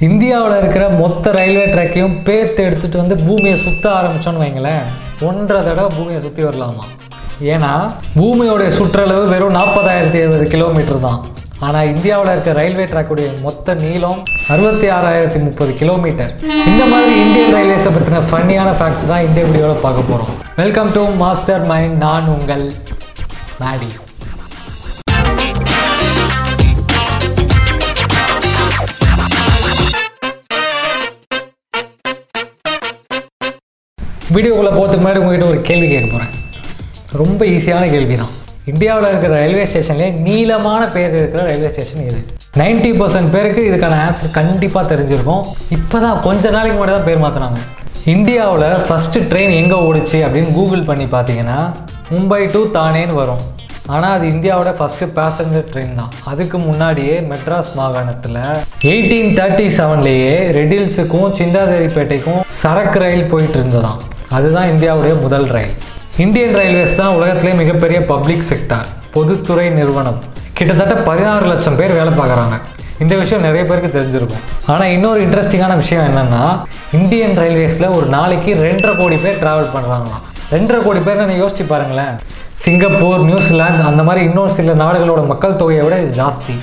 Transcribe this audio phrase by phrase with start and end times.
[0.00, 4.84] இந்தியாவில் இருக்கிற மொத்த ரயில்வே ட்ராக்கையும் பேர்த்து எடுத்துகிட்டு வந்து பூமியை சுற்ற ஆரம்பித்தோன்னு வைங்களேன்.
[5.28, 6.84] ஒன்றரை தடவை பூமியை சுற்றி வரலாமா?
[7.52, 7.72] ஏன்னா
[8.16, 11.20] பூமியோடைய சுற்றளவு வெறும் நாற்பதாயிரத்தி எழுபது கிலோமீட்டர் தான்.
[11.60, 16.32] ஆனால் இந்தியாவில் இருக்கிற ரயில்வே ட்ராக்குடைய மொத்த நீளம் அறுபத்தி ஆறாயிரத்தி முப்பது கிலோமீட்டர்
[16.70, 21.66] இந்த மாதிரி இந்தியன் ரயில்வேஸை பற்றின ஃபன்னியான ஃபேக்ட்ஸ் தான் இந்த வீடியோவில் பார்க்க போகிறோம் வெல்கம் டு மாஸ்டர்
[21.72, 22.64] மைண்ட் நான் உங்கள்
[23.62, 23.90] மேடி
[34.34, 36.32] வீடியோக்குள்ளே போகிறதுக்கு முன்னாடி உங்ககிட்ட ஒரு கேள்வி கேட்க போகிறேன்
[37.20, 38.32] ரொம்ப ஈஸியான கேள்வி தான்
[38.70, 42.20] இந்தியாவில் இருக்கிற ரயில்வே ஸ்டேஷன்லேயே நீளமான பேர் இருக்கிற ரயில்வே ஸ்டேஷன் இது.
[42.60, 45.42] 90% பர்சன்ட் பேருக்கு இதுக்கான ஆன்சர் கண்டிப்பாக தெரிஞ்சிருக்கும்.
[45.76, 47.60] இப்போ தான் கொஞ்ச நாளைக்கு முன்னாடி தான் பேர் மாற்றினாங்க
[48.14, 51.58] இந்தியாவில் ஃபஸ்ட்டு ட்ரெயின் எங்கே ஓடுச்சு அப்படின்னு கூகுள் பண்ணி பார்த்தீங்கன்னா
[52.12, 53.42] மும்பை டு தானேன்னு வரும்.
[53.94, 56.12] ஆனால் அது இந்தியாவோட ஃபஸ்ட்டு பேசஞ்சர் ட்ரெயின் தான்.
[56.30, 58.40] அதுக்கு முன்னாடியே மெட்ராஸ் மாகாணத்தில்
[58.92, 64.00] எயிட்டீன் தேர்ட்டி செவன்லேயே ரெடில்ஸுக்கும் சிந்தாதேரிப்பேட்டைக்கும் சரக்கு ரயில் போயிட்டு இருந்ததாம்.
[64.36, 65.74] அதுதான் இந்தியாவுடைய முதல் ரயில்.
[66.24, 70.18] இந்தியன் ரயில்வேஸ் தான் உலகத்திலே மிகப்பெரிய பப்ளிக் செக்டார் பொதுத்துறை நிறுவனம்.
[70.58, 72.56] கிட்டத்தட்ட பதினாறு லட்சம் பேர் வேலை பார்க்குறாங்க.
[73.02, 74.42] இந்த விஷயம் நிறைய பேருக்கு தெரிஞ்சிருக்கும்.
[74.72, 76.42] ஆனால் இன்னொரு இன்ட்ரெஸ்டிங்கான விஷயம் என்னென்னா
[76.98, 82.14] இந்தியன் ரயில்வேஸில் ஒரு நாளைக்கு ரெண்டரை கோடி பேர் ட்ராவல் பண்ணுறாங்களாம் ரெண்டரை கோடி பேர் நான் யோசிச்சு பாருங்களேன்.
[82.64, 86.54] சிங்கப்பூர் நியூசிலாந்து அந்த மாதிரி இன்னொரு சில நாடுகளோட மக்கள் தொகையை விட இது ஜாஸ்தி.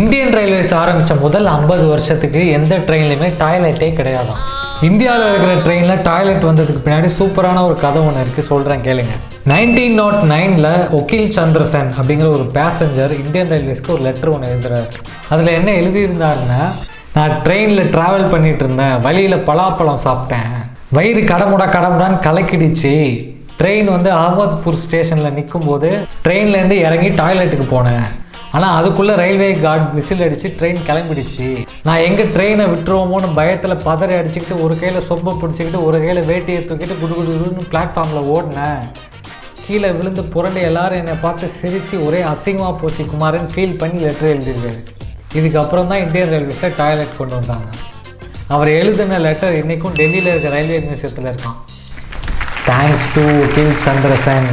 [0.00, 4.42] இந்தியன் ரயில்வேஸ் ஆரம்பித்த முதல் ஐம்பது வருஷத்துக்கு எந்த ட்ரெயின்லையுமே டாய்லெட்டே கிடையாதான்
[4.88, 9.14] இந்தியாவில் இருக்கிற ட்ரெயினில் டாய்லெட் வந்ததுக்கு பின்னாடி சூப்பரான ஒரு கதை ஒன்று இருக்குது சொல்கிறேன் கேளுங்க.
[9.50, 14.88] நைன்டீன் oh நாட் நைனில் ஒகில் சந்திரசன் அப்படிங்கிற ஒரு பேசஞ்சர் இந்தியன் ரயில்வேஸ்க்கு ஒரு லெட்டர் ஒன்று எழுதுறாரு.
[15.32, 16.60] அதில் என்ன எழுதியிருந்தாருன்னா
[17.16, 18.96] நான் ட்ரெயினில் ட்ராவல் பண்ணிட்டு இருந்தேன்.
[19.06, 20.54] வழியில் பலாப்பழம் சாப்பிட்டேன்.
[20.98, 22.94] வயிறு கடமுடா கடமுடான்னு கலக்கிடுச்சு.
[23.60, 25.90] ட்ரெயின் வந்து அகமத்பூர் ஸ்டேஷனில் நிற்கும் போது
[26.24, 28.08] ட்ரெயின்லேருந்து இறங்கி டாய்லெட்டுக்கு போனேன்.
[28.56, 31.48] ஆனால் அதுக்குள்ளே ரயில்வே கார்டு விசில் அடித்து ட்ரெயின் கிளம்பிடுச்சு.
[31.86, 36.96] நான் எங்கே ட்ரெயினை விட்டுருவோமோன்னு பயத்தில் பதறி அடிச்சுக்கிட்டு ஒரு கையில் சொம்பை பிடிச்சிக்கிட்டு ஒரு கையில் வேட்டியை தூக்கிட்டு
[37.02, 38.82] குடு குடு குடுன்னு பிளாட்ஃபார்மில் ஓடினேன்.
[39.66, 44.80] கீழே விழுந்து புரண்டு எல்லாரும் என்னை பார்த்து சிரித்து ஒரே அசிங்கமாக போச்சு குமாரன் ஃபீல் பண்ணி லெட்டர் எழுதியிருக்காரு
[45.38, 47.68] இதுக்கப்புறம் தான் இந்தியன் ரயில்வேஸில் டாய்லெட் கொண்டு வந்தாங்க.
[48.54, 51.58] அவர் எழுதின லெட்டர் இன்றைக்கும் டெல்லியில் இருக்க ரயில்வே மியூசியத்தில் இருக்கான்.
[52.68, 53.24] தேங்க்ஸ் டு
[53.56, 54.50] கிங் சந்திரசன்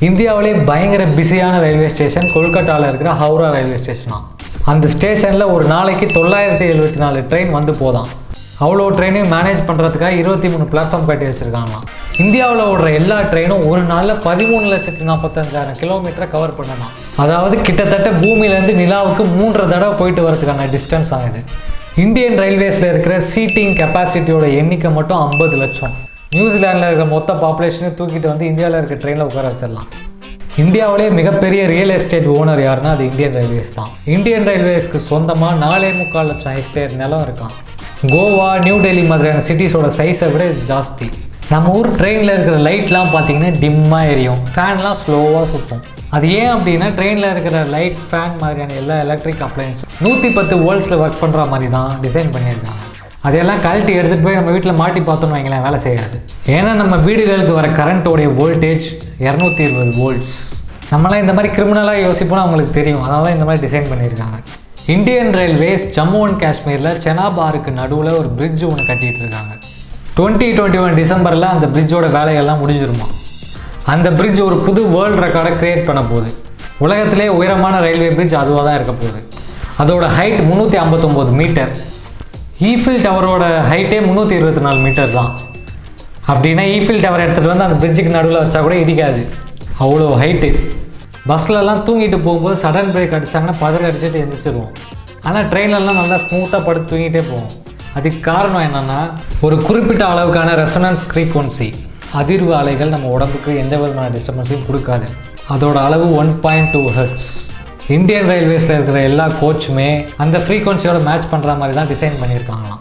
[0.00, 4.18] இந்தியாவிலே பயங்கர பிஸியான ரயில்வே ஸ்டேஷன் கொல்கட்டாவில் இருக்கிற ஹவுரா ரயில்வே ஸ்டேஷனா
[4.70, 8.08] அந்த ஸ்டேஷனில் ஒரு நாளைக்கு தொள்ளாயிரத்தி எழுபத்தி நாலு ட்ரெயின் வந்து போதான்.
[8.64, 11.84] அவ்வளோ ட்ரெயினையும் மேனேஜ் பண்ணுறதுக்காக இருபத்தி மூணு பிளாட்ஃபார்ம் கட்டி வச்சுருக்காங்களாம்.
[12.24, 16.92] இந்தியாவில் ஓடுற எல்லா ட்ரெயினும் ஒரு நாளில் பதிமூணு லட்சத்தி நாற்பத்தஞ்சாயிரம் கிலோமீட்டரை கவர் பண்ணலாம்.
[17.24, 21.42] அதாவது கிட்டத்தட்ட பூமியிலேருந்து நிலாவுக்கு மூன்றரை தடவை போயிட்டு வரதுக்கான டிஸ்டன்ஸ் ஆகுது
[22.04, 25.94] இந்தியன் ரயில்வேஸில் இருக்கிற சீட்டிங் கெப்பாசிட்டியோட எண்ணிக்கை மட்டும் ஐம்பது லட்சம்.
[26.34, 29.88] நியூசிலாண்டில் இருக்கிற மொத்த பாப்புலேஷனையும் தூக்கிட்டு வந்து இந்தியாவில் இருக்க ட்ரெயினில் உட்கார வச்சிடலாம்.
[30.62, 33.90] இந்தியாவிலே மிகப்பெரிய ரியல் எஸ்டேட் ஓனர் யாருன்னா அது இந்தியன் ரயில்வேஸ் தான்.
[34.14, 37.54] இந்தியன் ரயில்வேஸ்க்கு சொந்தமாக நாலே முக்கால் லட்சம் ஹெக்டேர் நிலம் இருக்கான்.
[38.12, 41.08] கோவா நியூ டெல்லி மாதிரியான சிட்டிஸோட சைஸை விட இது ஜாஸ்தி.
[41.52, 44.40] நம்ம ஊர் ட்ரெயினில் இருக்கிற லைட்லாம் பார்த்தீங்கன்னா டிம்மாக எரியும்.
[44.54, 45.84] ஃபேன்லாம் ஸ்லோவாக சுற்றும்
[46.16, 51.22] அது ஏன் அப்படின்னா ட்ரெயினில் இருக்கிற லைட் ஃபேன் மாதிரியான எல்லா எலக்ட்ரிக் அப்ளையன்ஸ் நூற்றி பத்து வேர்ல்ட்ஸில் ஒர்க்
[51.22, 52.82] பண்ணுற மாதிரி தான் டிசைன் பண்ணியிருக்காங்க.
[53.26, 56.16] அதையெல்லாம் கழட்டி எடுத்துகிட்டு போய் நம்ம வீட்டில் மாட்டி பார்த்தோம்னு வைங்களேன் வேலை செய்யாது.
[56.56, 58.86] ஏன்னா நம்ம வீடுகளுக்கு வர கரண்ட்டோடைய வோல்டேஜ்
[59.26, 60.34] இரநூத்தி இருபது வோல்ட்ஸ்
[60.90, 63.00] நம்மளாம் இந்த மாதிரி கிரிமினலாக யோசிப்போம்னு அவங்களுக்கு தெரியும்.
[63.04, 64.38] அதனால தான் இந்த மாதிரி டிசைன் பண்ணியிருக்காங்க.
[64.94, 69.54] இந்தியன் ரயில்வேஸ் ஜம்மு அண்ட் காஷ்மீரில் செனாபாருக்கு நடுவில் ஒரு பிரிட்ஜ் ஒன்று கட்டிகிட்டு இருக்காங்க.
[70.18, 73.08] டுவெண்ட்டி டுவெண்ட்டி ஒன் டிசம்பரில் அந்த பிரிட்ஜோட வேலையெல்லாம் முடிஞ்சிருமா?
[73.94, 76.30] அந்த பிரிட்ஜ் ஒரு புது வேர்ல்டு ரெக்கார்டை கிரியேட் பண்ண போகுது.
[76.84, 79.20] உலகத்திலே உயரமான ரயில்வே பிரிட்ஜ் அதுவாக தான் இருக்க போகுது.
[79.82, 81.74] அதோட ஹைட் முந்நூற்றி ஐம்பத்தொம்போது மீட்டர்
[82.70, 85.30] ஈஃபில் டவரோட ஹைட்டே முந்நூற்றி இருபத்தி நாலு மீட்டர் தான்.
[86.32, 89.22] அப்படின்னா ஈஃபில் டவர் எடுத்துகிட்டு வந்து அந்த பிரிட்ஜுக்கு நடுவில் வச்சா கூட இடிக்காது.
[89.84, 90.48] அவ்வளோ ஹைட்டு
[91.30, 94.72] பஸ்லலாம் தூங்கிட்டு போகும்போது சடன் பிரேக் அடித்தாங்கன்னா பதற அடிச்சுட்டு எந்திரிச்சிருவோம்.
[95.28, 97.50] ஆனால் ட்ரெயின்லலாம் நல்லா ஸ்மூத்தாக படுத்து தூங்கிட்டே போவோம்.
[97.98, 99.00] அதுக்கு காரணம் என்னென்னா
[99.46, 101.68] ஒரு குறிப்பிட்ட அளவுக்கான ரெசனன்ஸ் ஃப்ரீக்வன்சி
[102.20, 105.08] அதிர்வு அலைகள் நம்ம உடம்புக்கு எந்த விதமான டிஸ்டர்பன்ஸையும் கொடுக்காது.
[105.54, 107.30] அதோட அளவு one point two hertz
[107.96, 109.88] Indian ரயில்வேஸில் இருக்கிற எல்லா கோச்சுமே
[110.22, 112.80] அந்த ஃப்ரீக்வன்சியோட மேட்ச் பண்ணுற மாதிரி தான் டிசைன் பண்ணியிருக்காங்களாம்.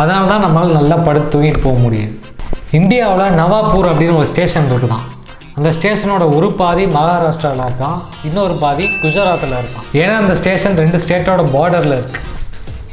[0.00, 2.12] அதனால தான் நம்மளால் நல்லா படுத்து தூங்கிட்டு போக முடியுது.
[2.78, 5.04] இந்தியாவில் நவாப்பூர் அப்படின்னு ஒரு ஸ்டேஷன் இருக்குதான்
[5.56, 7.98] அந்த ஸ்டேஷனோட ஒரு பாதி மகாராஷ்டிராவில் இருக்கான்
[8.28, 12.20] இன்னொரு பாதி குஜராத்தில் இருக்கான் ஏன்னா அந்த ஸ்டேஷன் ரெண்டு ஸ்டேட்டோட பார்டரில் இருக்கு.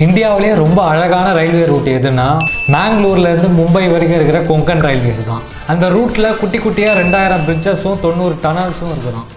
[0.06, 2.28] இந்தியாவிலேயே ரொம்ப அழகான ரயில்வே ரூட் எதுனா
[2.76, 5.44] மேங்களூர்லேருந்து மும்பை வரைக்கும் இருக்கிற கொங்கன் ரயில்வேஸ் தான்.
[5.74, 9.28] அந்த ரூட்டில் குட்டி குட்டியாக ரெண்டாயிரம் பிரிட்ஜஸும் தொண்ணூறு டனல்ஸும் இருக்குதான்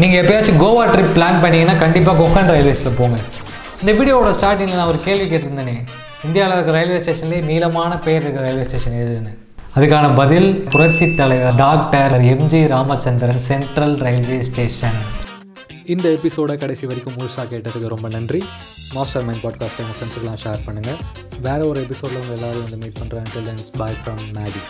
[0.00, 3.18] நீங்கள் எப்பயாச்சும் கோவா ட்ரிப் பிளான் பண்ணீங்கன்னா கண்டிப்பாக கொக்கன் ரயில்வேஸில் போங்க.
[3.82, 5.74] இந்த வீடியோவோட ஸ்டார்டிங்கில் நான் ஒரு கேள்வி கேட்டிருந்தேனே.
[6.24, 9.32] இந்தியாவில் இருக்கிற ரயில்வே ஸ்டேஷன்லேயே நீளமான பேர் இருக்கிற ரயில்வே ஸ்டேஷன் எதுன்னு?
[9.78, 14.98] அதுக்கான பதில் புரட்சி தலைவர் doctor MG Ramachandran central railway station
[15.84, 18.44] இந்த எபிசோட கடைசி வரைக்கும் முழுசாக கேட்டதுக்கு ரொம்ப நன்றி.
[18.94, 20.98] மாஸ்டர் மைண்ட் பாட்காஸ்ட் எங்கள் ஃப்ரெண்ட்ஸுக்கெலாம் ஷேர் பண்ணுங்கள்
[21.42, 24.62] வேறு ஒரு எபிசோடில் உங்கள் எல்லோரும் வந்து மீட் பண்ணுறேன் பாய் ஃப்ரம் மேடி